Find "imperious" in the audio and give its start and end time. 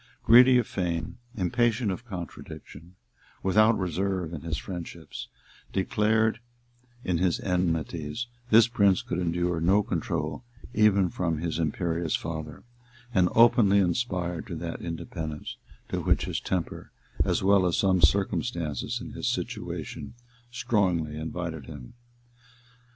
11.59-12.15